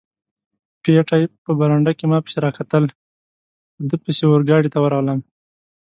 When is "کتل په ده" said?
2.57-3.95